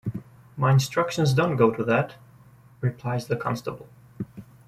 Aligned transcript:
"My 0.57 0.71
instructions 0.71 1.31
don't 1.35 1.57
go 1.57 1.69
to 1.69 1.83
that," 1.83 2.15
replies 2.79 3.27
the 3.27 3.35
constable. 3.37 3.87